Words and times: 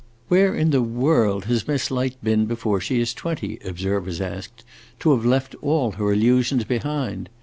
"Where 0.29 0.55
in 0.55 0.71
the 0.71 0.81
world 0.81 1.45
has 1.45 1.67
Miss 1.67 1.91
Light 1.91 2.15
been 2.23 2.47
before 2.47 2.81
she 2.81 2.99
is 2.99 3.13
twenty," 3.13 3.59
observers 3.63 4.19
asked, 4.19 4.63
"to 4.99 5.11
have 5.13 5.27
left 5.27 5.53
all 5.61 5.91
her 5.91 6.11
illusions 6.11 6.63
behind?" 6.63 7.29